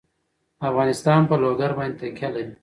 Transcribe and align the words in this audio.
افغانستان 0.69 1.21
په 1.29 1.35
لوگر 1.43 1.71
باندې 1.77 1.95
تکیه 2.01 2.29
لري. 2.35 2.53